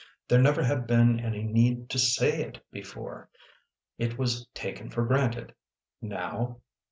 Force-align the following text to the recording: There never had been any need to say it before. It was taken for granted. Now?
There 0.29 0.41
never 0.41 0.63
had 0.63 0.87
been 0.87 1.19
any 1.19 1.43
need 1.43 1.87
to 1.91 1.99
say 1.99 2.41
it 2.41 2.65
before. 2.71 3.29
It 3.99 4.17
was 4.17 4.47
taken 4.55 4.89
for 4.89 5.05
granted. 5.05 5.53
Now? 6.01 6.61